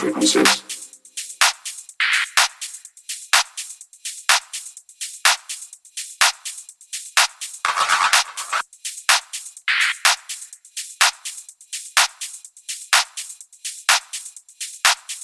frequencies, 0.00 0.62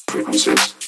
frequencies, 0.08 0.85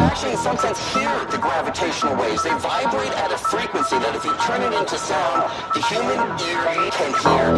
actually 0.00 0.32
in 0.32 0.38
some 0.38 0.56
sense 0.56 0.78
hear 0.94 1.10
the 1.30 1.38
gravitational 1.38 2.14
waves. 2.16 2.42
They 2.42 2.54
vibrate 2.58 3.12
at 3.12 3.32
a 3.32 3.38
frequency 3.38 3.98
that 3.98 4.14
if 4.14 4.24
you 4.24 4.34
turn 4.46 4.62
it 4.62 4.72
into 4.76 4.96
sound, 4.98 5.50
the 5.74 5.82
human 5.90 6.18
ear 6.46 6.90
can 6.94 7.10
hear. 7.22 7.48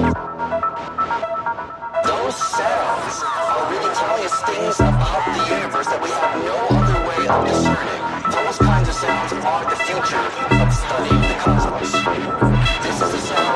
Those 2.05 2.37
sounds 2.37 3.15
are 3.25 3.67
really 3.71 3.93
telling 3.95 4.25
us 4.25 4.37
things 4.49 4.77
about 4.81 5.21
the 5.37 5.43
universe 5.55 5.87
that 5.87 6.01
we 6.01 6.11
have 6.11 6.33
no 6.41 6.57
other 6.81 6.99
way 7.09 7.21
of 7.29 7.41
discerning. 7.45 8.01
Those 8.31 8.59
kinds 8.59 8.89
of 8.89 8.95
sounds 8.95 9.33
are 9.33 9.65
the 9.69 9.79
future 9.85 10.27
of 10.61 10.69
studying 10.73 11.23
the 11.29 11.37
cosmos. 11.43 11.93
This 12.83 12.97
is 13.03 13.11
the 13.11 13.19
sound 13.19 13.50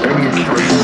demonstrate 0.00 0.77